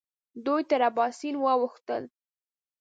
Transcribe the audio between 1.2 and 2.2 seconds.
واوښتل.